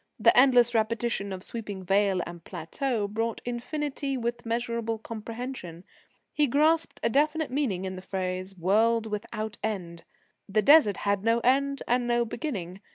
[0.19, 5.83] The endless repetition of sweeping vale and plateau brought infinity within measurable comprehension.
[6.33, 10.03] He grasped a definite meaning in the phrase "world without end":
[10.49, 12.81] the Desert had no end and no beginning.